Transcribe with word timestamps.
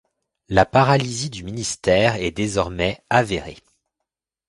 La 0.49 0.65
paralysie 0.65 1.29
du 1.29 1.43
ministère 1.43 2.15
est 2.15 2.31
désormais 2.31 3.03
avérée. 3.11 3.57